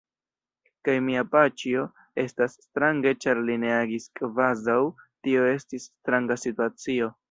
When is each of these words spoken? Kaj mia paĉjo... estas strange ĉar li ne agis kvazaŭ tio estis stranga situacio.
Kaj 0.87 0.95
mia 1.09 1.23
paĉjo... 1.35 1.83
estas 2.25 2.57
strange 2.69 3.15
ĉar 3.27 3.45
li 3.51 3.61
ne 3.67 3.73
agis 3.77 4.11
kvazaŭ 4.21 4.81
tio 5.05 5.49
estis 5.57 5.91
stranga 5.97 6.45
situacio. 6.49 7.17